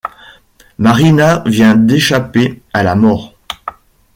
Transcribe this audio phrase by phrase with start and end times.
[0.79, 3.35] Marina vient d'échapper à la mort.